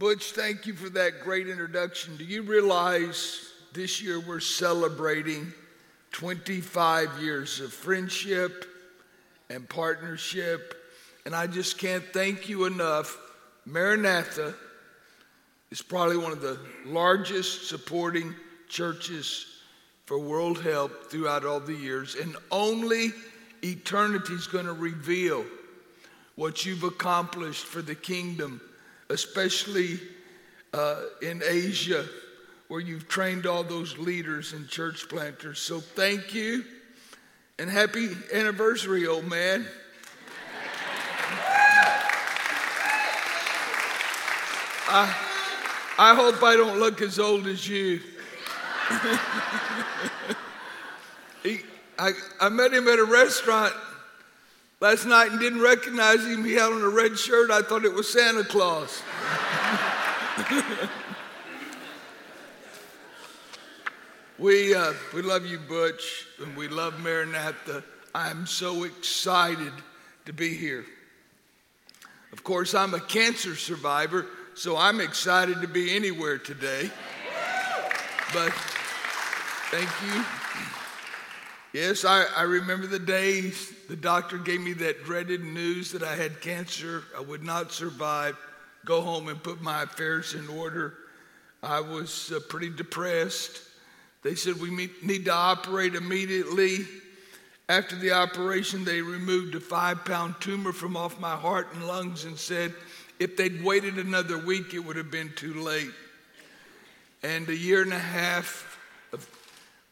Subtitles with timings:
[0.00, 2.16] Butch, thank you for that great introduction.
[2.16, 5.52] Do you realize this year we're celebrating
[6.12, 8.64] 25 years of friendship
[9.50, 10.74] and partnership?
[11.26, 13.14] And I just can't thank you enough.
[13.66, 14.54] Maranatha
[15.70, 18.34] is probably one of the largest supporting
[18.70, 19.44] churches
[20.06, 23.10] for world help throughout all the years, and only
[23.62, 25.44] eternity is going to reveal
[26.36, 28.62] what you've accomplished for the kingdom,
[29.10, 30.00] especially
[30.72, 32.06] uh, in Asia,
[32.68, 35.58] where you've trained all those leaders and church planters.
[35.58, 36.64] So thank you
[37.58, 39.66] and happy anniversary, old man.
[44.92, 45.14] I,
[45.98, 48.00] I hope I don't look as old as you.
[51.42, 51.60] he,
[51.98, 53.74] I, I met him at a restaurant
[54.80, 56.44] last night and didn't recognize him.
[56.44, 57.50] He had on a red shirt.
[57.50, 59.02] I thought it was Santa Claus.
[64.38, 67.84] we, uh, we love you, Butch, and we love Maranatha.
[68.14, 69.72] I'm so excited
[70.26, 70.84] to be here.
[72.32, 76.90] Of course, I'm a cancer survivor, so I'm excited to be anywhere today.
[78.32, 78.52] But
[79.70, 80.24] thank you.
[81.72, 86.16] Yes, I, I remember the days the doctor gave me that dreaded news that I
[86.16, 88.36] had cancer, I would not survive,
[88.84, 90.94] go home and put my affairs in order.
[91.62, 93.62] I was uh, pretty depressed.
[94.22, 96.78] They said we need to operate immediately.
[97.68, 102.24] After the operation, they removed a five pound tumor from off my heart and lungs
[102.24, 102.74] and said
[103.20, 105.90] if they'd waited another week, it would have been too late.
[107.22, 108.79] And a year and a half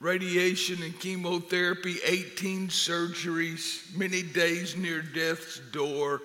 [0.00, 6.22] radiation and chemotherapy, 18 surgeries, many days near death's door.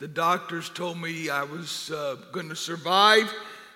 [0.00, 3.32] The doctors told me I was uh, going to survive,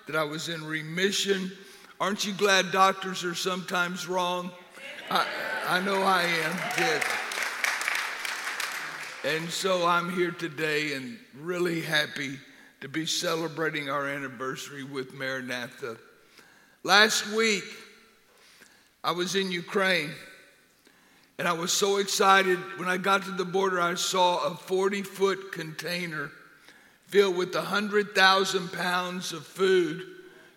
[0.07, 1.53] that I was in remission.
[2.01, 4.51] Aren't you glad doctors are sometimes wrong?
[5.11, 5.27] I,
[5.67, 7.05] I know I am, yes.
[9.25, 12.39] And so I'm here today and really happy
[12.81, 15.97] to be celebrating our anniversary with Maranatha.
[16.85, 17.65] Last week,
[19.09, 20.11] I was in Ukraine
[21.39, 22.59] and I was so excited.
[22.77, 26.31] When I got to the border, I saw a 40 foot container
[27.07, 30.03] filled with 100,000 pounds of food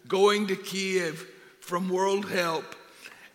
[0.10, 1.26] going to Kiev
[1.62, 2.76] from World Help.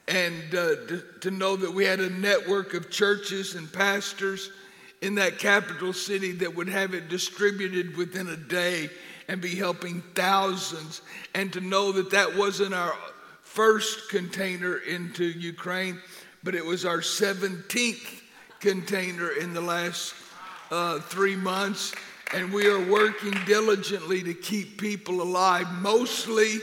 [0.06, 4.50] And uh, to, to know that we had a network of churches and pastors
[5.00, 8.90] in that capital city that would have it distributed within a day
[9.28, 11.00] and be helping thousands.
[11.34, 12.92] And to know that that wasn't our
[13.56, 15.98] first container into Ukraine,
[16.44, 18.20] but it was our 17th
[18.60, 20.14] container in the last
[20.70, 21.94] uh, three months.
[22.34, 26.58] And we are working diligently to keep people alive, mostly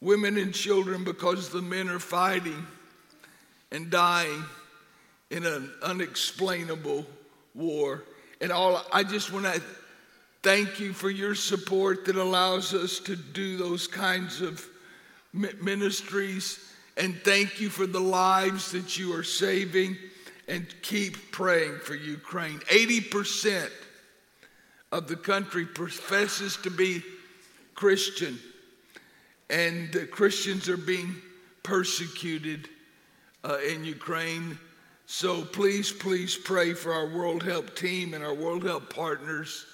[0.00, 2.66] women and children, because the men are fighting
[3.70, 4.42] and dying
[5.28, 7.04] in an unexplainable
[7.54, 8.04] war.
[8.40, 9.60] And all I just want to
[10.42, 14.66] thank you for your support that allows us to do those kinds of
[15.32, 19.96] ministries and thank you for the lives that you are saving
[20.48, 22.58] and keep praying for Ukraine.
[22.60, 23.70] 80%
[24.92, 27.02] of the country professes to be
[27.74, 28.38] Christian,
[29.48, 31.14] and Christians are being
[31.62, 32.68] persecuted
[33.44, 34.58] uh, in Ukraine.
[35.06, 39.64] So please, please pray for our World Help team and our World Help partners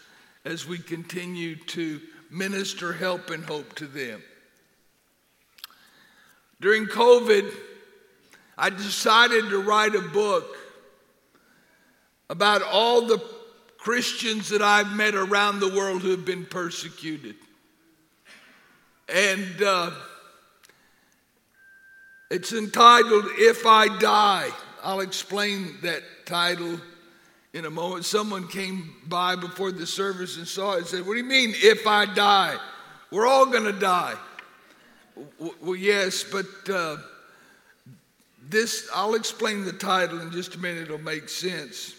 [0.44, 2.00] as we continue to
[2.31, 4.23] minister help and hope to them.
[6.61, 7.53] During COVID,
[8.56, 10.47] I decided to write a book
[12.31, 13.22] about all the
[13.78, 17.37] Christians that I've met around the world who have been persecuted.
[19.09, 19.91] And uh,
[22.31, 24.50] it's entitled If I Die.
[24.83, 26.81] I'll explain that title
[27.53, 28.05] in a moment.
[28.05, 31.55] Someone came by before the service and saw it and said, What do you mean,
[31.56, 32.56] if I die?
[33.11, 34.14] We're all going to die.
[35.60, 36.96] Well, yes, but uh,
[38.48, 41.94] this, I'll explain the title in just a minute, it'll make sense.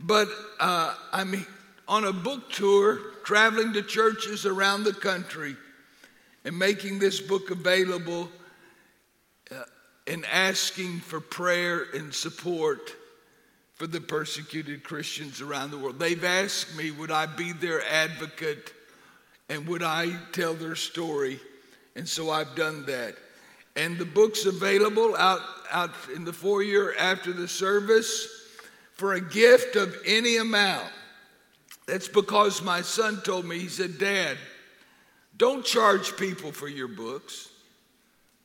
[0.00, 1.46] But uh, I'm
[1.86, 5.56] on a book tour, traveling to churches around the country
[6.44, 8.28] and making this book available
[9.50, 9.62] uh,
[10.06, 12.96] and asking for prayer and support
[13.74, 15.98] for the persecuted Christians around the world.
[15.98, 18.72] They've asked me, would I be their advocate
[19.48, 21.40] and would I tell their story?
[21.96, 23.16] And so I've done that.
[23.76, 25.40] And the book's available out,
[25.70, 28.28] out in the foyer after the service
[28.92, 30.88] for a gift of any amount.
[31.86, 34.36] That's because my son told me, he said, Dad,
[35.36, 37.48] Don't charge people for your books.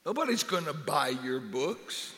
[0.06, 2.14] Nobody's going to buy your books.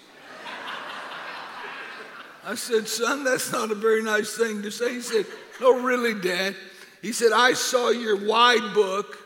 [2.46, 4.94] I said, Son, that's not a very nice thing to say.
[4.94, 5.26] He said,
[5.60, 6.56] No, really, Dad.
[7.02, 9.18] He said, I saw your wide book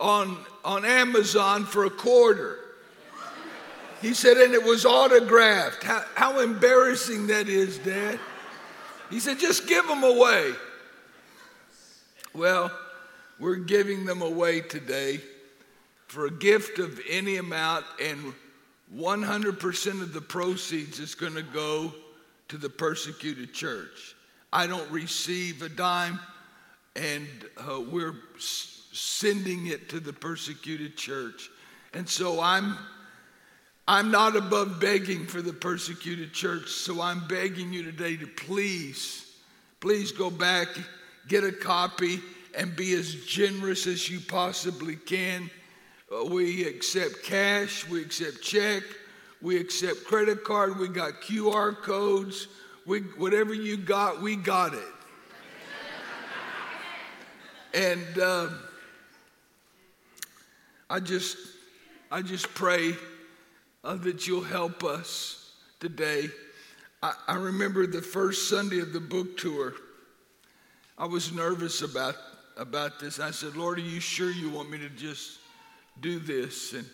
[0.00, 0.38] on,
[0.68, 2.58] on Amazon for a quarter.
[4.02, 5.82] He said, and it was autographed.
[5.82, 8.20] How, how embarrassing that is, Dad.
[9.08, 10.52] He said, just give them away.
[12.34, 12.70] Well,
[13.40, 15.22] we're giving them away today
[16.06, 18.34] for a gift of any amount, and
[18.94, 21.94] 100% of the proceeds is going to go
[22.48, 24.14] to the persecuted church.
[24.52, 26.20] I don't receive a dime,
[26.94, 27.26] and
[27.56, 28.16] uh, we're
[28.92, 31.50] sending it to the persecuted church.
[31.94, 32.76] And so I'm
[33.88, 39.32] I'm not above begging for the persecuted church, so I'm begging you today to please,
[39.80, 40.68] please go back,
[41.26, 42.20] get a copy,
[42.54, 45.50] and be as generous as you possibly can.
[46.14, 48.82] Uh, we accept cash, we accept check,
[49.40, 52.48] we accept credit card, we got QR codes,
[52.84, 54.80] we, whatever you got, we got it.
[57.72, 58.48] and uh,
[60.90, 61.36] I just,
[62.10, 62.94] I just pray
[63.84, 66.28] uh, that you'll help us today.
[67.02, 69.74] I, I remember the first Sunday of the book tour.
[70.96, 72.16] I was nervous about,
[72.56, 73.20] about this.
[73.20, 75.38] I said, Lord, are you sure you want me to just
[76.00, 76.72] do this?
[76.72, 76.86] And,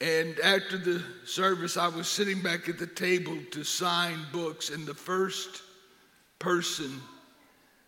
[0.00, 4.86] and after the service, I was sitting back at the table to sign books, and
[4.86, 5.62] the first
[6.38, 7.00] person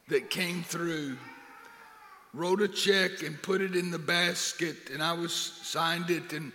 [0.09, 1.17] that came through
[2.35, 6.53] wrote a check and put it in the basket, and I was signed it and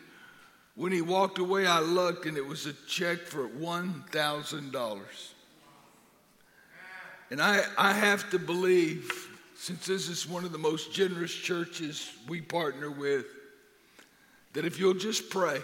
[0.77, 5.01] when he walked away, I looked and it was a check for $1,000.
[7.31, 9.11] And I, I have to believe,
[9.57, 13.25] since this is one of the most generous churches we partner with,
[14.53, 15.59] that if you'll just pray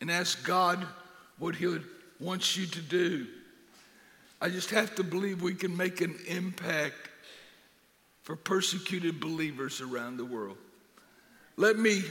[0.00, 0.86] and ask God
[1.38, 1.76] what He
[2.18, 3.26] wants you to do,
[4.40, 7.05] I just have to believe we can make an impact
[8.26, 10.56] for persecuted believers around the world.
[11.56, 12.02] Let me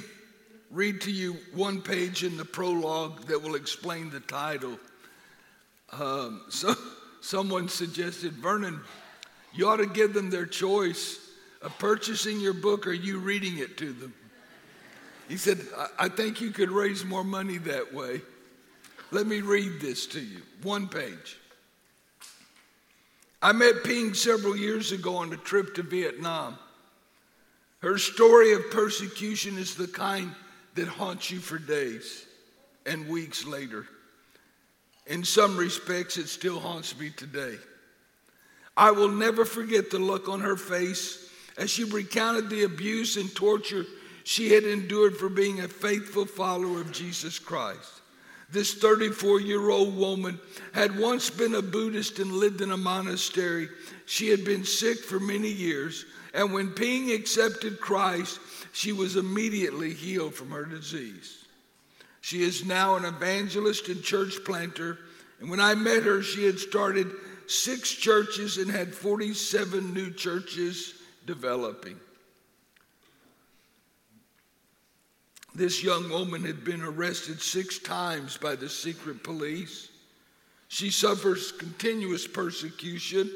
[0.71, 4.79] read to you one page in the prologue that will explain the title.
[5.91, 6.73] Um, so,
[7.21, 8.79] someone suggested, Vernon,
[9.53, 11.19] you ought to give them their choice
[11.61, 14.13] of purchasing your book or you reading it to them.
[15.27, 18.21] He said, I, I think you could raise more money that way.
[19.11, 20.43] Let me read this to you.
[20.63, 21.37] One page.
[23.45, 26.57] I met Ping several years ago on a trip to Vietnam.
[27.77, 30.31] Her story of persecution is the kind
[30.73, 32.25] that haunts you for days
[32.87, 33.85] and weeks later.
[35.05, 37.57] In some respects, it still haunts me today.
[38.75, 43.31] I will never forget the look on her face as she recounted the abuse and
[43.35, 43.85] torture
[44.23, 48.01] she had endured for being a faithful follower of Jesus Christ.
[48.55, 50.39] This 34 year old woman
[50.71, 53.67] had once been a Buddhist and lived in a monastery.
[54.05, 58.39] She had been sick for many years, and when Ping accepted Christ,
[58.71, 61.43] she was immediately healed from her disease.
[62.21, 64.99] She is now an evangelist and church planter.
[65.41, 67.11] And when I met her, she had started
[67.47, 70.93] six churches and had 47 new churches
[71.25, 71.99] developing.
[75.55, 79.87] This young woman had been arrested six times by the secret police.
[80.67, 83.31] She suffers continuous persecution.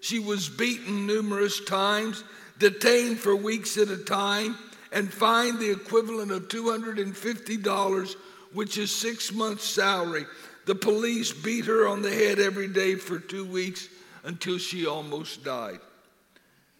[0.00, 2.24] She was beaten numerous times,
[2.58, 4.56] detained for weeks at a time,
[4.92, 8.16] and fined the equivalent of $250,
[8.54, 10.24] which is six months' salary.
[10.64, 13.90] The police beat her on the head every day for two weeks
[14.24, 15.80] until she almost died.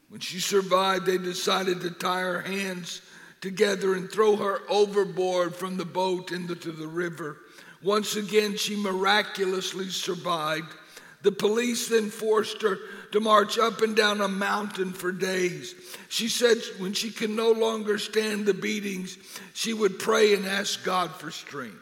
[0.08, 3.02] When she survived, they decided to tie her hands
[3.40, 7.38] together and throw her overboard from the boat into the river.
[7.82, 10.74] Once again, she miraculously survived.
[11.22, 12.78] The police then forced her
[13.12, 15.74] to march up and down a mountain for days.
[16.08, 19.16] She said when she could no longer stand the beatings,
[19.54, 21.76] she would pray and ask God for strength.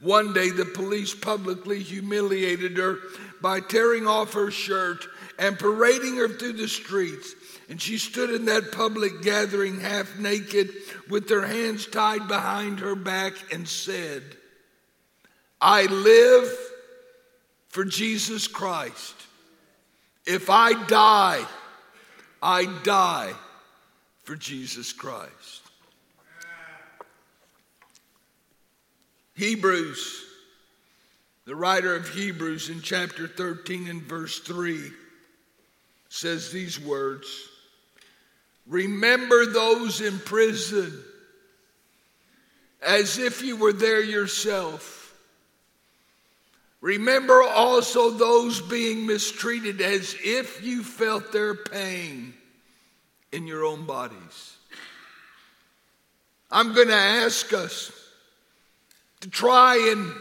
[0.00, 2.98] One day, the police publicly humiliated her
[3.40, 5.04] by tearing off her shirt
[5.38, 7.34] and parading her through the streets.
[7.68, 10.70] And she stood in that public gathering half naked
[11.10, 14.22] with her hands tied behind her back and said,
[15.60, 16.50] I live
[17.68, 19.14] for Jesus Christ.
[20.24, 21.44] If I die,
[22.42, 23.34] I die
[24.24, 25.62] for Jesus Christ.
[29.34, 30.24] Hebrews,
[31.44, 34.90] the writer of Hebrews in chapter 13 and verse 3
[36.08, 37.26] says these words
[38.68, 40.92] Remember those in prison
[42.82, 45.14] as if you were there yourself.
[46.80, 52.34] Remember also those being mistreated as if you felt their pain
[53.32, 54.56] in your own bodies.
[56.50, 57.90] I'm going to ask us
[59.20, 60.12] to try and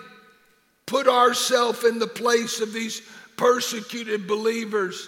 [0.86, 3.02] put ourselves in the place of these
[3.36, 5.08] persecuted believers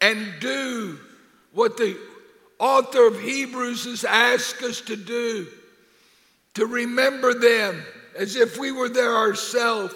[0.00, 0.98] and do
[1.52, 1.96] what the
[2.58, 5.46] author of Hebrews has asked us to do
[6.54, 7.82] to remember them
[8.16, 9.94] as if we were there ourselves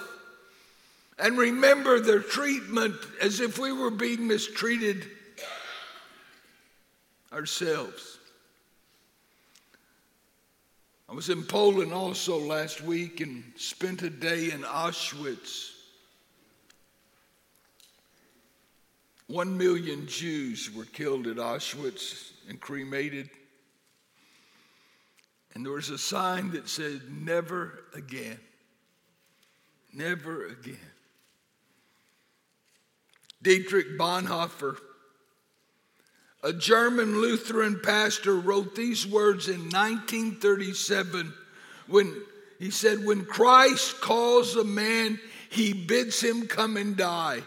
[1.19, 5.05] and remember their treatment as if we were being mistreated
[7.33, 8.19] ourselves.
[11.09, 15.73] I was in Poland also last week and spent a day in Auschwitz.
[19.31, 23.31] One million Jews were killed at Auschwitz and cremated.
[25.55, 28.41] And there was a sign that said, Never again.
[29.93, 30.79] Never again.
[33.41, 34.77] Dietrich Bonhoeffer,
[36.43, 41.33] a German Lutheran pastor, wrote these words in 1937
[41.87, 42.17] when
[42.59, 45.21] he said, When Christ calls a man,
[45.51, 47.43] he bids him come and die.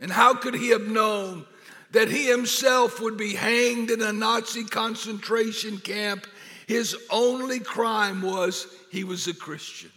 [0.00, 1.46] And how could he have known
[1.92, 6.26] that he himself would be hanged in a Nazi concentration camp?
[6.66, 9.90] His only crime was he was a Christian.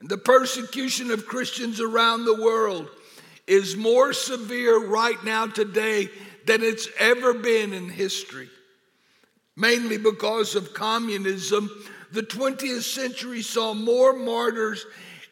[0.00, 2.88] The persecution of Christians around the world
[3.46, 6.08] is more severe right now today
[6.46, 8.50] than it's ever been in history.
[9.56, 11.70] Mainly because of communism,
[12.12, 14.84] the 20th century saw more martyrs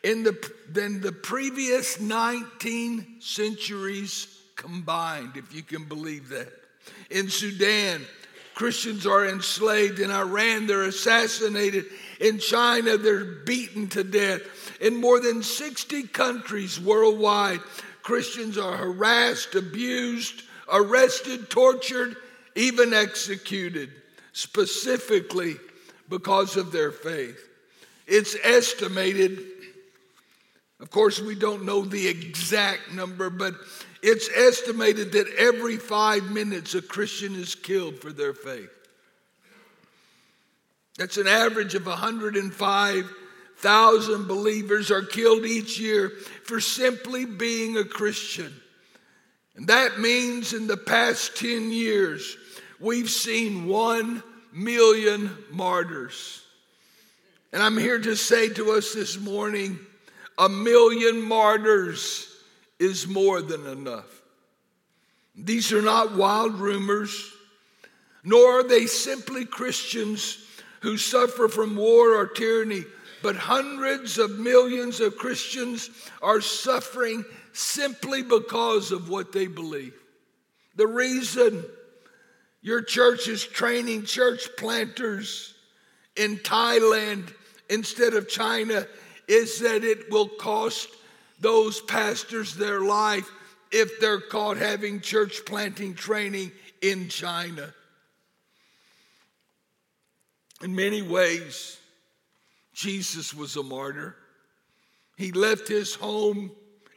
[0.02, 6.52] in the, than the previous 19 centuries combined, if you can believe that.
[7.10, 8.02] In Sudan,
[8.54, 10.00] Christians are enslaved.
[10.00, 11.86] In Iran, they're assassinated.
[12.20, 14.42] In China, they're beaten to death.
[14.80, 17.60] In more than 60 countries worldwide,
[18.02, 22.16] Christians are harassed, abused, arrested, tortured,
[22.54, 23.90] even executed,
[24.32, 25.56] specifically
[26.08, 27.38] because of their faith.
[28.06, 29.38] It's estimated,
[30.82, 33.54] of course, we don't know the exact number, but
[34.02, 38.68] it's estimated that every five minutes a Christian is killed for their faith.
[40.98, 43.14] That's an average of 105
[43.58, 46.10] thousand believers are killed each year
[46.44, 48.52] for simply being a Christian.
[49.54, 52.36] And that means in the past 10 years,
[52.80, 56.42] we've seen one million martyrs.
[57.52, 59.78] And I'm here to say to us this morning
[60.38, 62.28] a million martyrs
[62.78, 64.22] is more than enough.
[65.34, 67.32] These are not wild rumors,
[68.24, 70.38] nor are they simply Christians
[70.80, 72.84] who suffer from war or tyranny
[73.22, 79.94] but hundreds of millions of Christians are suffering simply because of what they believe.
[80.74, 81.64] The reason
[82.60, 85.54] your church is training church planters
[86.16, 87.32] in Thailand
[87.70, 88.86] instead of China
[89.28, 90.88] is that it will cost
[91.40, 93.30] those pastors their life
[93.70, 97.72] if they're caught having church planting training in China.
[100.62, 101.78] In many ways,
[102.72, 104.16] Jesus was a martyr.
[105.16, 106.52] He left his home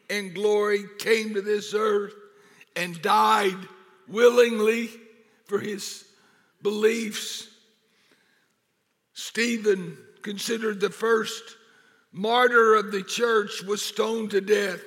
[0.09, 2.13] in glory, came to this earth,
[2.75, 3.57] and died
[4.07, 4.89] willingly
[5.45, 6.05] for his
[6.61, 7.47] beliefs.
[9.13, 11.54] Stephen, considered the first
[12.15, 14.79] martyr of the church, was stoned to death.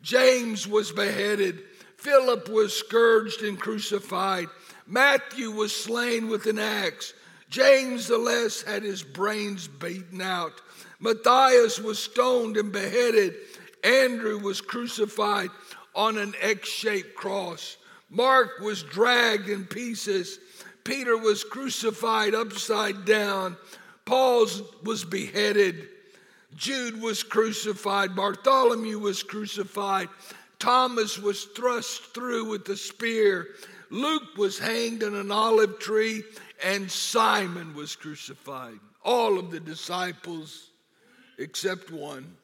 [0.00, 1.58] James was beheaded.
[1.96, 4.46] Philip was scourged and crucified.
[4.86, 7.12] Matthew was slain with an axe.
[7.50, 10.52] James the Less had his brains beaten out.
[11.00, 13.34] Matthias was stoned and beheaded.
[13.82, 15.50] Andrew was crucified
[15.96, 17.76] on an X shaped cross.
[18.08, 20.38] Mark was dragged in pieces.
[20.84, 23.56] Peter was crucified upside down.
[24.04, 24.46] Paul
[24.84, 25.88] was beheaded.
[26.58, 28.16] Jude was crucified.
[28.16, 30.08] Bartholomew was crucified.
[30.58, 33.46] Thomas was thrust through with a spear.
[33.90, 36.24] Luke was hanged on an olive tree
[36.62, 38.80] and Simon was crucified.
[39.04, 40.70] All of the disciples,
[41.38, 42.36] except one,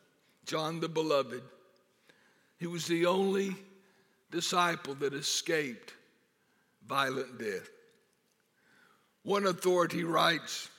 [0.47, 1.43] John the Beloved,
[2.59, 3.57] he was the only
[4.31, 5.93] disciple that escaped
[6.87, 7.69] violent death.
[9.25, 10.71] One authority writes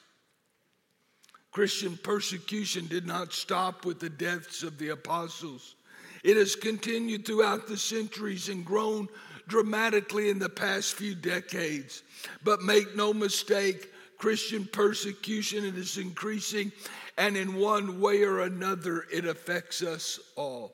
[1.55, 5.75] Christian persecution did not stop with the deaths of the apostles.
[6.21, 9.07] It has continued throughout the centuries and grown
[9.47, 12.03] dramatically in the past few decades.
[12.43, 16.73] But make no mistake, Christian persecution is increasing,
[17.17, 20.73] and in one way or another, it affects us all.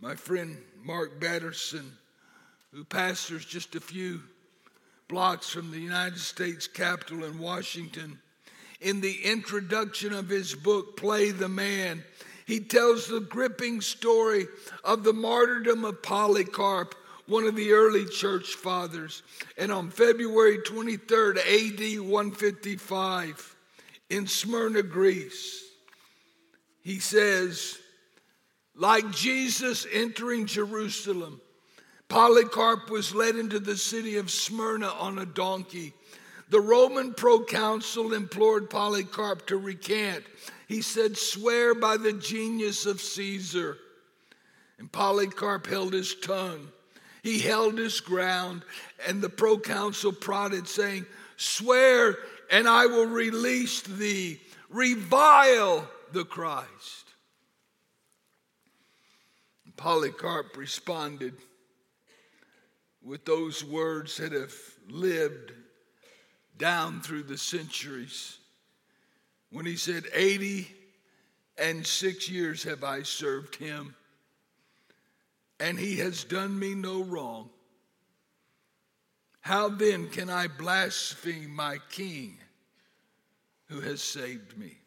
[0.00, 1.92] My friend Mark Batterson,
[2.72, 4.20] who pastors just a few
[5.06, 8.18] blocks from the United States Capitol in Washington,
[8.80, 12.04] in the introduction of his book, Play the Man,
[12.46, 14.46] he tells the gripping story
[14.82, 16.94] of the martyrdom of Polycarp,
[17.26, 19.22] one of the early church fathers.
[19.58, 23.56] And on February 23rd, AD 155,
[24.10, 25.62] in Smyrna, Greece,
[26.82, 27.78] he says,
[28.74, 31.40] like Jesus entering Jerusalem,
[32.08, 35.92] Polycarp was led into the city of Smyrna on a donkey.
[36.50, 40.24] The Roman proconsul implored Polycarp to recant.
[40.66, 43.76] He said, Swear by the genius of Caesar.
[44.78, 46.68] And Polycarp held his tongue.
[47.22, 48.62] He held his ground,
[49.06, 51.04] and the proconsul prodded, saying,
[51.36, 52.16] Swear,
[52.50, 54.40] and I will release thee.
[54.70, 57.08] Revile the Christ.
[59.76, 61.34] Polycarp responded,
[63.02, 64.54] with those words that have
[64.88, 65.52] lived
[66.58, 68.38] down through the centuries
[69.50, 70.68] when he said, 80
[71.56, 73.94] and six years have I served him,
[75.58, 77.48] and he has done me no wrong.
[79.40, 82.36] How then can I blaspheme my king
[83.66, 84.78] who has saved me?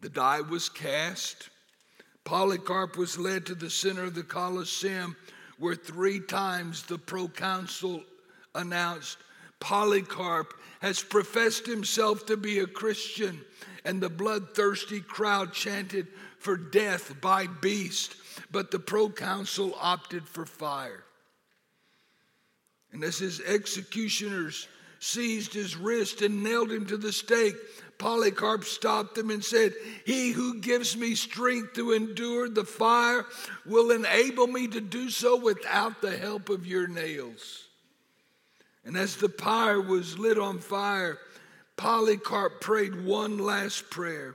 [0.00, 1.50] The die was cast.
[2.24, 5.14] Polycarp was led to the center of the Colosseum
[5.58, 8.02] where three times the proconsul
[8.54, 9.18] announced
[9.60, 13.40] Polycarp has professed himself to be a Christian,
[13.84, 18.16] and the bloodthirsty crowd chanted for death by beast,
[18.50, 21.04] but the proconsul opted for fire.
[22.92, 24.66] And as his executioners
[24.98, 27.56] seized his wrist and nailed him to the stake,
[27.98, 29.74] Polycarp stopped them and said,
[30.06, 33.26] He who gives me strength to endure the fire
[33.66, 37.66] will enable me to do so without the help of your nails.
[38.90, 41.16] And as the pyre was lit on fire,
[41.76, 44.34] Polycarp prayed one last prayer.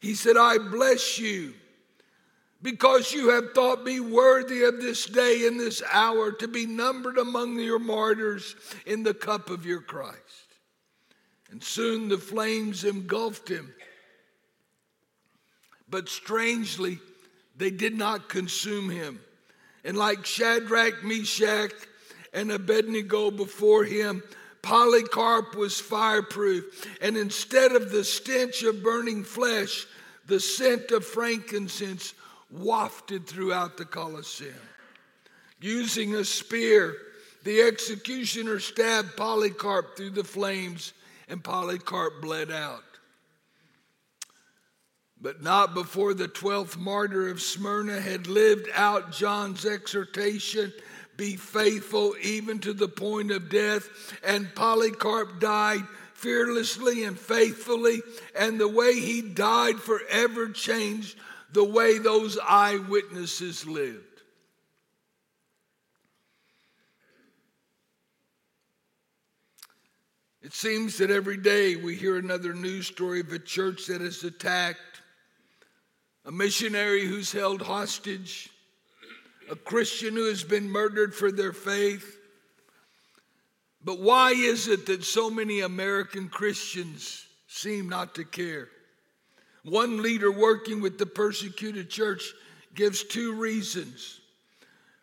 [0.00, 1.54] He said, I bless you
[2.60, 7.16] because you have thought me worthy of this day and this hour to be numbered
[7.16, 10.18] among your martyrs in the cup of your Christ.
[11.50, 13.72] And soon the flames engulfed him.
[15.88, 16.98] But strangely,
[17.56, 19.20] they did not consume him.
[19.84, 21.72] And like Shadrach, Meshach,
[22.34, 24.22] and Abednego before him,
[24.60, 26.86] Polycarp was fireproof.
[27.00, 29.86] And instead of the stench of burning flesh,
[30.26, 32.14] the scent of frankincense
[32.50, 34.54] wafted throughout the Colosseum.
[35.60, 36.96] Using a spear,
[37.44, 40.92] the executioner stabbed Polycarp through the flames
[41.28, 42.82] and Polycarp bled out.
[45.20, 50.72] But not before the 12th martyr of Smyrna had lived out John's exhortation
[51.16, 53.88] be faithful even to the point of death.
[54.24, 58.00] And Polycarp died fearlessly and faithfully,
[58.34, 61.18] and the way he died forever changed
[61.52, 64.14] the way those eyewitnesses lived.
[70.42, 74.24] It seems that every day we hear another news story of a church that is
[74.24, 75.00] attacked,
[76.26, 78.50] a missionary who's held hostage,
[79.50, 82.18] a Christian who has been murdered for their faith.
[83.84, 88.68] But why is it that so many American Christians seem not to care?
[89.64, 92.32] One leader working with the persecuted church
[92.74, 94.20] gives two reasons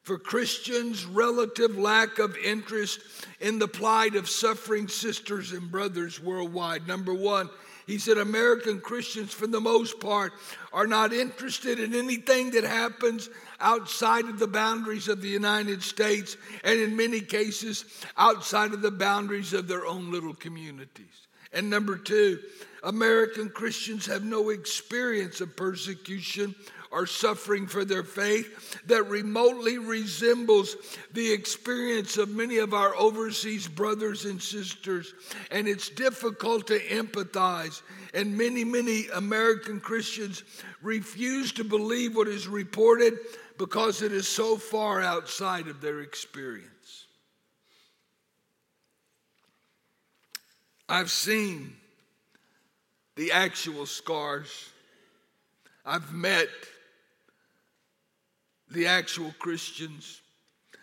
[0.04, 3.00] for Christians' relative lack of interest
[3.40, 6.88] in the plight of suffering sisters and brothers worldwide.
[6.88, 7.50] Number one,
[7.88, 10.34] he said American Christians, for the most part,
[10.74, 16.38] are not interested in anything that happens outside of the boundaries of the United States,
[16.64, 17.86] and in many cases,
[18.18, 21.28] outside of the boundaries of their own little communities.
[21.54, 22.40] And number two,
[22.84, 26.56] American Christians have no experience of persecution
[26.92, 30.76] are suffering for their faith that remotely resembles
[31.14, 35.14] the experience of many of our overseas brothers and sisters.
[35.52, 37.82] And it's difficult to empathize.
[38.14, 40.44] And many, many American Christians
[40.82, 43.18] refuse to believe what is reported
[43.58, 47.06] because it is so far outside of their experience.
[50.90, 51.74] I've seen
[53.16, 54.70] the actual scars.
[55.86, 56.50] I've met
[58.72, 60.22] the actual Christians.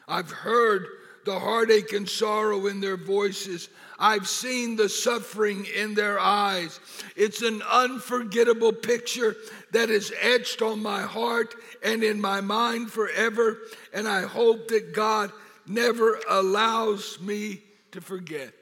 [0.06, 0.86] I've heard
[1.24, 3.68] the heartache and sorrow in their voices.
[3.98, 6.80] I've seen the suffering in their eyes.
[7.16, 9.36] It's an unforgettable picture
[9.72, 13.58] that is etched on my heart and in my mind forever.
[13.92, 15.32] And I hope that God
[15.66, 17.60] never allows me
[17.92, 18.54] to forget.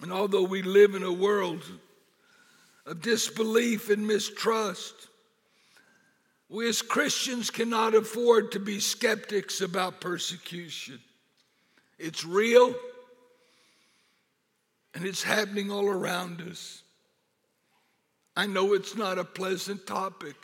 [0.00, 1.62] And although we live in a world
[2.86, 4.94] of disbelief and mistrust,
[6.50, 10.98] we as Christians cannot afford to be skeptics about persecution.
[11.96, 12.74] It's real
[14.94, 16.82] and it's happening all around us.
[18.36, 20.34] I know it's not a pleasant topic.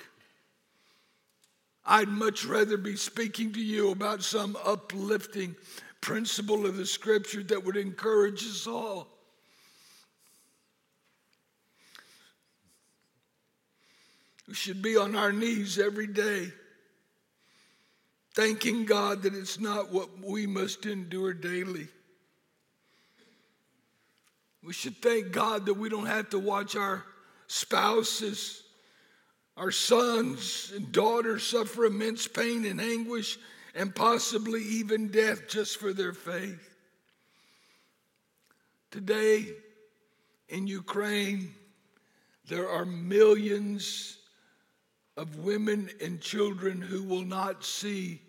[1.84, 5.56] I'd much rather be speaking to you about some uplifting
[6.00, 9.08] principle of the scripture that would encourage us all.
[14.46, 16.52] We should be on our knees every day,
[18.34, 21.88] thanking God that it's not what we must endure daily.
[24.62, 27.04] We should thank God that we don't have to watch our
[27.46, 28.62] spouses,
[29.56, 33.38] our sons and daughters suffer immense pain and anguish
[33.74, 36.74] and possibly even death just for their faith.
[38.90, 39.46] Today
[40.48, 41.54] in Ukraine,
[42.48, 44.15] there are millions
[45.16, 48.20] of women and children who will not see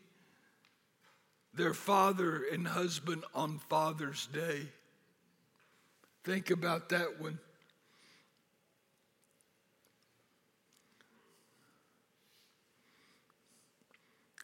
[1.54, 4.62] their father and husband on Father's Day.
[6.23, 7.39] Think about that one.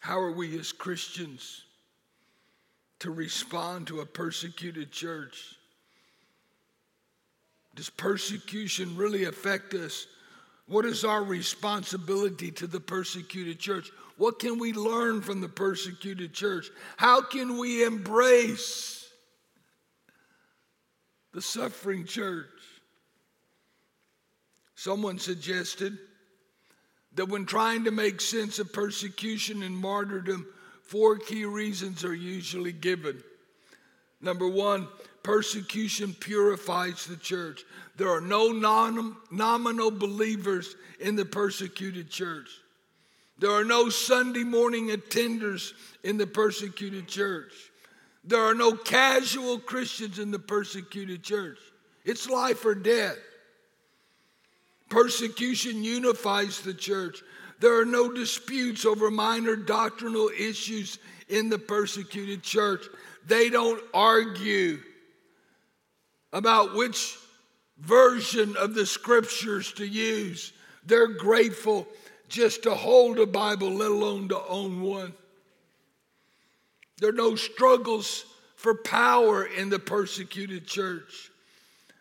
[0.02, 1.64] How are we as Christians
[3.00, 5.56] to respond to a persecuted church?
[7.76, 10.08] Does persecution really affect us?
[10.68, 13.92] What is our responsibility to the persecuted church?
[14.18, 16.70] What can we learn from the persecuted church?
[16.98, 19.10] How can we embrace
[21.34, 22.48] the suffering church?
[24.76, 25.98] Someone suggested
[27.16, 30.48] that when trying to make sense of persecution and martyrdom,
[30.84, 33.24] four key reasons are usually given.
[34.22, 34.88] Number one,
[35.24, 37.64] persecution purifies the church.
[37.96, 42.50] There are no non- nominal believers in the persecuted church.
[43.40, 47.54] There are no Sunday morning attenders in the persecuted church.
[48.24, 51.58] There are no casual Christians in the persecuted church.
[52.06, 53.18] It's life or death.
[54.90, 57.22] Persecution unifies the church.
[57.60, 62.86] There are no disputes over minor doctrinal issues in the persecuted church.
[63.26, 64.80] They don't argue
[66.34, 67.18] about which
[67.78, 70.52] version of the scriptures to use.
[70.86, 71.88] They're grateful
[72.28, 75.14] just to hold a Bible, let alone to own one.
[76.98, 81.32] There are no struggles for power in the persecuted church.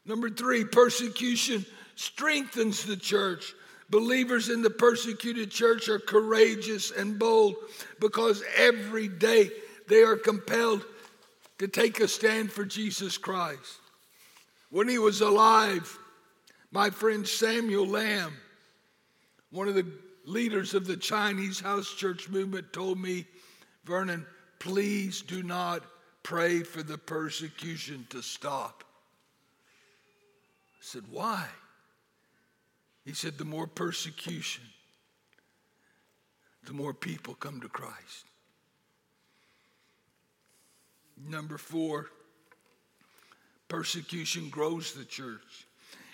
[0.06, 1.66] Number three, persecution
[1.96, 3.54] strengthens the church.
[3.90, 7.56] Believers in the persecuted church are courageous and bold
[8.00, 9.50] because every day
[9.88, 10.84] they are compelled
[11.58, 13.81] to take a stand for Jesus Christ.
[14.72, 15.98] When he was alive,
[16.70, 18.32] my friend Samuel Lamb,
[19.50, 19.86] one of the
[20.24, 23.26] leaders of the Chinese house church movement, told me,
[23.84, 24.24] Vernon,
[24.58, 25.82] please do not
[26.22, 28.82] pray for the persecution to stop.
[30.74, 31.44] I said, Why?
[33.04, 34.64] He said, The more persecution,
[36.64, 38.24] the more people come to Christ.
[41.28, 42.06] Number four,
[43.72, 45.66] persecution grows the church.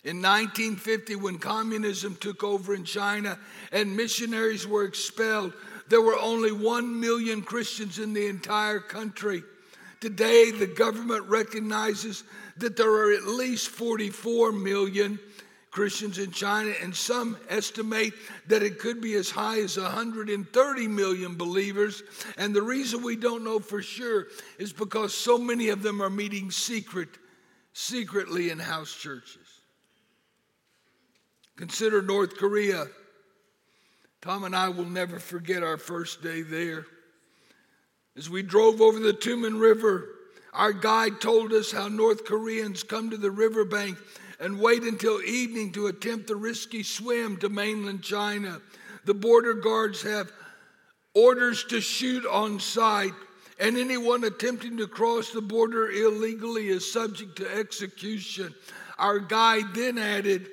[0.05, 3.37] In 1950, when communism took over in China
[3.73, 5.53] and missionaries were expelled,
[5.89, 9.43] there were only one million Christians in the entire country.
[10.01, 12.23] Today, the government recognizes
[12.59, 15.19] that there are at least 44 million
[15.73, 18.15] Christians in China, and some estimate
[18.47, 22.05] that it could be as high as 130 million believers.
[22.37, 24.29] And the reason we don't know for sure
[24.61, 27.09] is because so many of them are meeting secret
[27.79, 29.47] secretly in house churches.
[31.57, 32.87] Consider North Korea.
[34.21, 36.87] Tom and I will never forget our first day there.
[38.17, 40.09] As we drove over the Tumen River,
[40.53, 43.97] our guide told us how North Koreans come to the riverbank
[44.41, 48.61] and wait until evening to attempt the risky swim to mainland China.
[49.05, 50.33] The border guards have
[51.15, 53.15] orders to shoot on sight
[53.59, 58.55] and anyone attempting to cross the border illegally is subject to execution.
[58.99, 60.49] Our guide then added,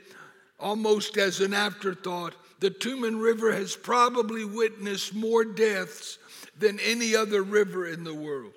[0.59, 6.17] almost as an afterthought, the Tumen River has probably witnessed more deaths
[6.57, 8.53] than any other river in the world.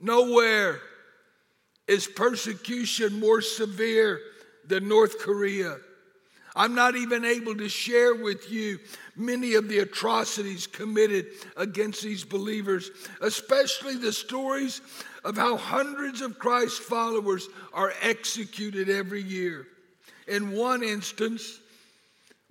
[0.00, 0.80] Nowhere
[1.86, 4.20] is persecution more severe
[4.66, 5.76] than North Korea.
[6.54, 8.78] I'm not even able to share with you
[9.16, 14.82] many of the atrocities committed against these believers, especially the stories
[15.24, 19.66] of how hundreds of Christ followers are executed every year.
[20.28, 21.60] In one instance,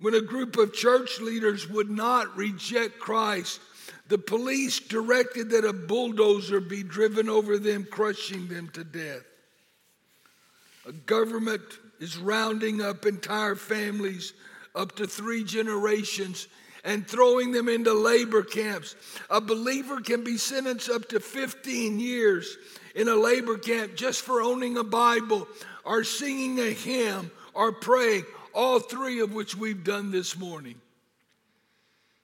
[0.00, 3.60] when a group of church leaders would not reject Christ,
[4.08, 9.22] the police directed that a bulldozer be driven over them, crushing them to death.
[10.86, 11.62] A government
[12.02, 14.32] is rounding up entire families,
[14.74, 16.48] up to three generations,
[16.82, 18.96] and throwing them into labor camps.
[19.30, 22.58] A believer can be sentenced up to 15 years
[22.96, 25.46] in a labor camp just for owning a Bible
[25.84, 30.80] or singing a hymn or praying, all three of which we've done this morning.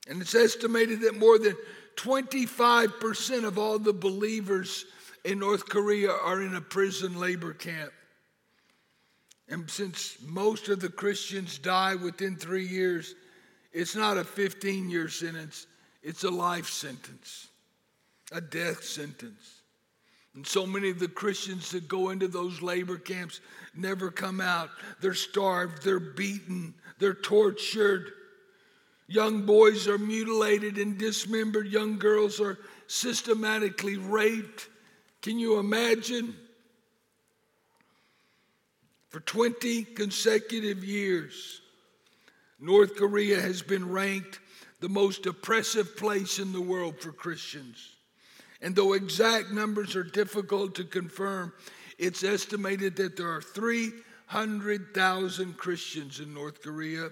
[0.09, 1.55] And it's estimated that more than
[1.95, 4.87] 25% of all the believers
[5.25, 7.93] in North Korea are in a prison labor camp.
[9.49, 13.15] And since most of the Christians die within three years,
[13.73, 15.67] it's not a 15 year sentence,
[16.03, 17.49] it's a life sentence,
[18.33, 19.63] a death sentence.
[20.35, 23.41] And so many of the Christians that go into those labor camps
[23.75, 24.71] never come out.
[25.01, 28.13] They're starved, they're beaten, they're tortured.
[29.07, 34.69] Young boys are mutilated and dismembered, young girls are systematically raped.
[35.23, 36.37] Can you imagine?
[39.09, 41.63] For 20 consecutive years,
[42.61, 44.41] North Korea has been ranked
[44.81, 47.97] the most oppressive place in the world for Christians.
[48.61, 51.55] And though exact numbers are difficult to confirm,
[51.99, 57.09] it's estimated that there are 300,000 Christians in North Korea,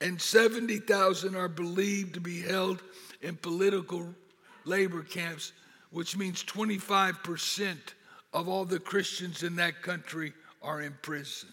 [0.00, 2.80] and 70,000 are believed to be held
[3.22, 4.14] in political
[4.64, 5.52] labor camps,
[5.90, 7.76] which means 25%
[8.32, 11.48] of all the Christians in that country are in prison.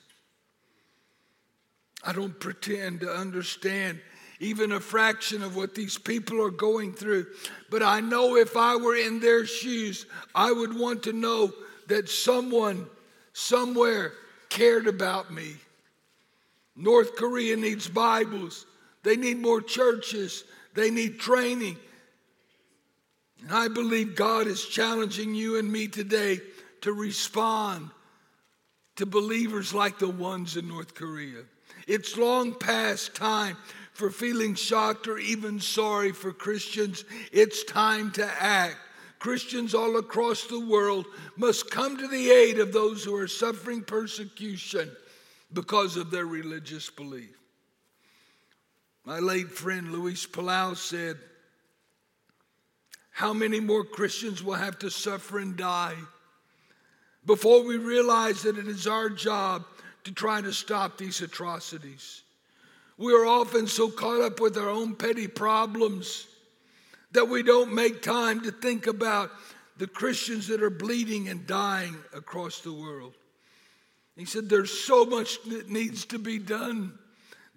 [2.03, 3.99] I don't pretend to understand
[4.39, 7.25] even a fraction of what these people are going through,
[7.69, 11.53] but I know if I were in their shoes, I would want to know
[11.87, 12.85] that someone
[13.33, 14.13] somewhere
[14.49, 15.55] cared about me.
[16.75, 18.65] North Korea needs Bibles,
[19.03, 21.77] they need more churches, they need training.
[23.41, 26.39] And I believe God is challenging you and me today
[26.81, 27.89] to respond
[28.95, 31.43] to believers like the ones in North Korea.
[31.87, 33.57] It's long past time
[33.93, 37.05] for feeling shocked or even sorry for Christians.
[37.31, 38.77] It's time to act.
[39.19, 41.05] Christians all across the world
[41.35, 44.91] must come to the aid of those who are suffering persecution
[45.53, 47.35] because of their religious belief.
[49.05, 51.17] My late friend Luis Palau said,
[53.11, 55.95] How many more Christians will have to suffer and die
[57.25, 59.65] before we realize that it is our job
[60.03, 62.21] to try to stop these atrocities.
[62.97, 66.27] We are often so caught up with our own petty problems
[67.11, 69.31] that we don't make time to think about
[69.77, 73.13] the Christians that are bleeding and dying across the world.
[74.15, 76.97] He said, There's so much that needs to be done.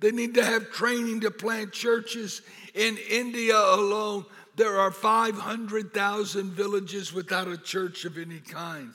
[0.00, 2.42] They need to have training to plant churches.
[2.74, 4.24] In India alone,
[4.56, 8.92] there are 500,000 villages without a church of any kind.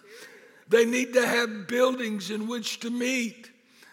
[0.74, 3.52] They need to have buildings in which to meet.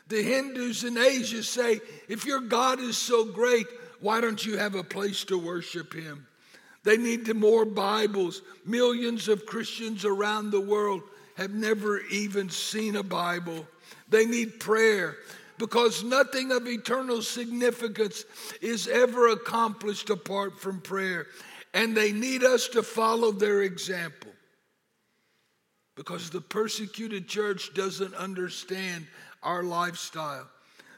[0.08, 3.66] The Hindus in Asia say, if your God is so great,
[4.00, 6.26] why don't you have a place to worship Him?
[6.82, 8.40] They need more Bibles.
[8.64, 11.02] Millions of Christians around the world
[11.36, 13.66] have never even seen a Bible.
[14.08, 15.16] They need prayer
[15.58, 18.24] because nothing of eternal significance
[18.62, 21.26] is ever accomplished apart from prayer.
[21.74, 24.29] And they need us to follow their example
[26.00, 29.06] because the persecuted church doesn't understand
[29.42, 30.48] our lifestyle.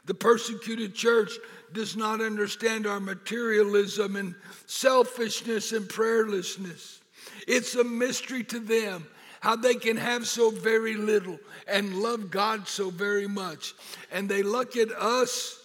[0.05, 1.33] The persecuted church
[1.73, 4.33] does not understand our materialism and
[4.65, 6.99] selfishness and prayerlessness.
[7.49, 9.05] It's a mystery to them
[9.41, 11.37] how they can have so very little
[11.67, 13.73] and love God so very much.
[14.09, 15.59] And they look at us,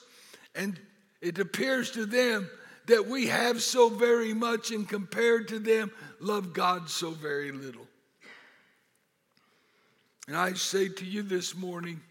[0.56, 0.76] and
[1.22, 2.50] it appears to them
[2.86, 7.87] that we have so very much, and compared to them, love God so very little.
[10.28, 12.02] And I say to you this morning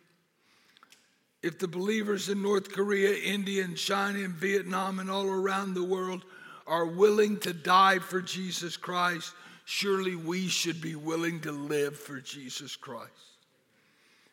[1.43, 5.83] if the believers in North Korea, India, and China, and Vietnam, and all around the
[5.83, 6.25] world
[6.65, 9.33] are willing to die for Jesus Christ,
[9.65, 13.11] surely we should be willing to live for Jesus Christ.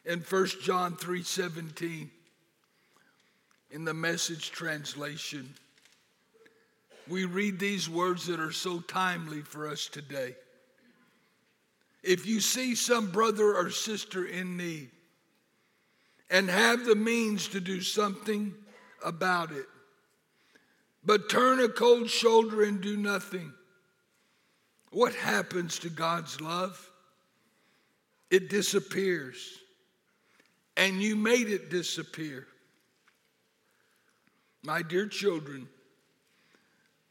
[0.06, 2.10] In 1 John 3 17,
[3.70, 5.52] in the message translation,
[7.06, 10.36] we read these words that are so timely for us today.
[12.04, 14.90] If you see some brother or sister in need
[16.28, 18.54] and have the means to do something
[19.02, 19.66] about it,
[21.04, 23.52] but turn a cold shoulder and do nothing,
[24.90, 26.90] what happens to God's love?
[28.30, 29.58] It disappears.
[30.76, 32.46] And you made it disappear.
[34.62, 35.68] My dear children,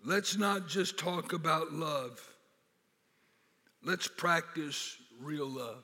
[0.05, 2.32] let's not just talk about love.
[3.83, 5.83] Let's practice real love.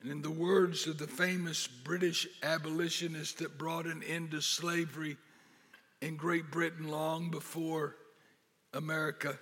[0.00, 5.16] And in the words of the famous British abolitionist that brought an end to slavery
[6.00, 7.96] in Great Britain long before
[8.72, 9.38] America,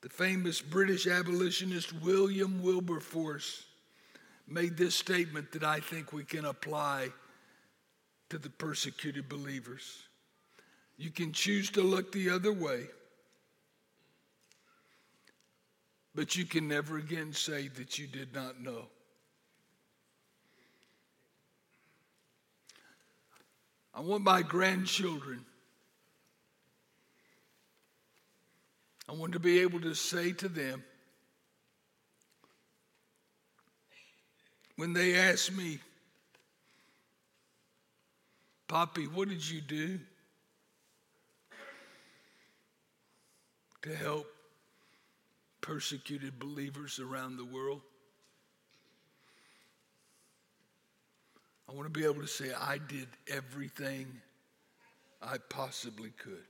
[0.00, 3.64] the famous British abolitionist William Wilberforce
[4.48, 7.10] made this statement that I think we can apply
[8.30, 10.02] to the persecuted believers.
[10.96, 12.86] You can choose to look the other way,
[16.18, 18.86] but you can never again say that you did not know.
[23.94, 25.44] I want my grandchildren.
[29.08, 30.82] I want to be able to say to them,
[34.74, 35.78] when they ask me,
[38.66, 40.00] Poppy, what did you do
[43.82, 44.26] to help
[45.60, 47.80] persecuted believers around the world?
[51.68, 54.06] I want to be able to say, I did everything
[55.20, 56.44] I possibly could.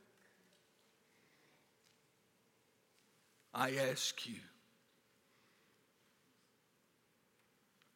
[3.52, 4.36] I ask you,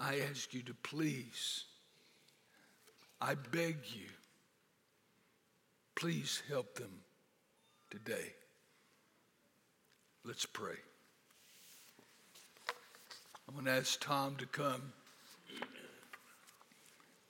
[0.00, 1.66] I ask you to please
[3.24, 4.08] I beg you,
[5.94, 6.90] please help them
[7.88, 8.34] today.
[10.24, 10.74] Let's pray.
[13.54, 14.80] I'm going to ask Tom to come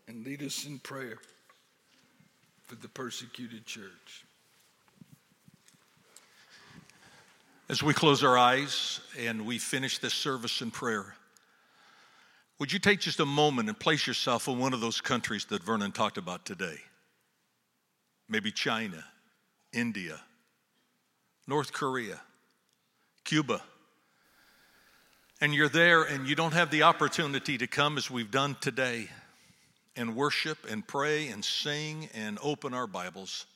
[0.06, 1.18] and lead us in prayer
[2.62, 4.24] for the persecuted church.
[7.68, 11.16] As we close our eyes and we finish this service in prayer,
[12.60, 15.64] would you take just a moment and place yourself in one of those countries that
[15.64, 16.76] Vernon talked about today?
[18.28, 19.04] Maybe China,
[19.72, 20.20] India,
[21.48, 22.20] North Korea,
[23.24, 23.60] Cuba.
[25.42, 29.08] And you're there and you don't have the opportunity to come as we've done today
[29.96, 33.46] and worship and pray and sing and open our Bibles.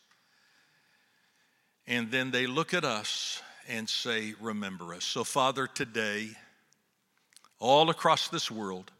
[1.87, 5.05] And then they look at us and say, Remember us.
[5.05, 6.31] So, Father, today,
[7.61, 8.91] all across this world,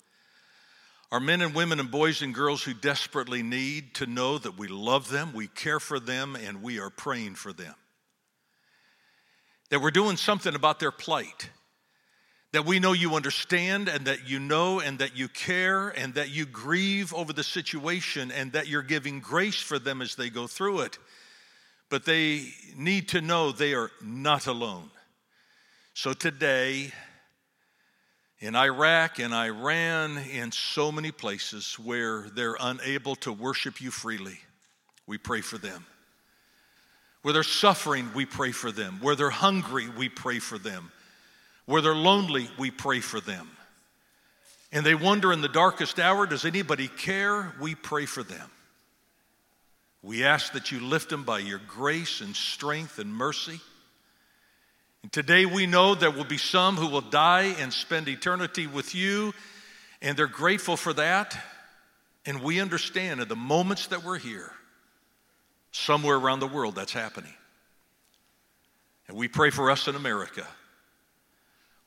[1.11, 4.69] are men and women and boys and girls who desperately need to know that we
[4.69, 7.75] love them, we care for them, and we are praying for them.
[9.71, 11.51] That we're doing something about their plight.
[12.53, 16.31] That we know you understand and that you know and that you care and that
[16.31, 20.47] you grieve over the situation and that you're giving grace for them as they go
[20.47, 20.99] through it.
[21.91, 24.91] But they need to know they are not alone.
[25.95, 26.93] So today,
[28.39, 34.39] in Iraq and Iran, in so many places where they're unable to worship you freely.
[35.07, 35.87] We pray for them.
[37.23, 38.99] Where they're suffering, we pray for them.
[39.01, 40.93] Where they're hungry, we pray for them.
[41.67, 43.49] Where they're lonely, we pray for them.
[44.73, 47.53] And they wonder in the darkest hour, does anybody care?
[47.61, 48.51] We pray for them.
[50.03, 53.61] We ask that you lift them by your grace and strength and mercy.
[55.03, 58.95] And today we know there will be some who will die and spend eternity with
[58.95, 59.35] you,
[60.03, 61.37] and they're grateful for that.
[62.25, 64.53] And we understand in the moments that we're here,
[65.73, 67.35] somewhere around the world that's happening.
[69.09, 70.47] And we pray for us in America.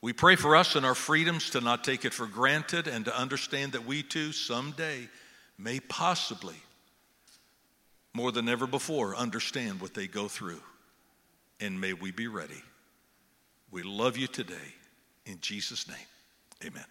[0.02, 3.16] We pray for us and our freedoms to not take it for granted and to
[3.16, 5.08] understand that we too someday
[5.58, 6.56] may possibly,
[8.14, 10.62] more than ever before, understand what they go through.
[11.60, 12.62] And may we be ready.
[13.70, 14.74] We love you today.
[15.26, 15.96] In Jesus' name,
[16.64, 16.86] amen.